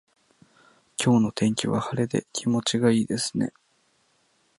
[0.97, 3.53] 今日の天気は晴れで気持ちがいいですね。